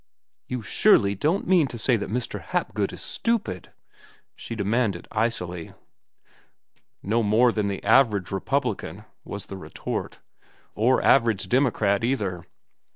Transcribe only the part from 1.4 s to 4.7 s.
mean to say that Mr. Hapgood is stupid?" she